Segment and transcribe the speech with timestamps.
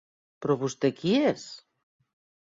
[0.45, 1.43] Però vostè qui és?